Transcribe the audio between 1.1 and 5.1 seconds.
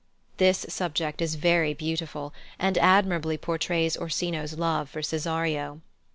is very beautiful, and admirably portrays Orsino's love for